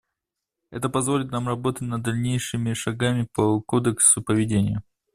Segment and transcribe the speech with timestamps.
[0.71, 4.81] Это позволит нам работать над дальнейшими шагами по кодексу поведения.